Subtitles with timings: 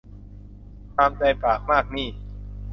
[0.97, 2.09] ตามใจปากมากหนี้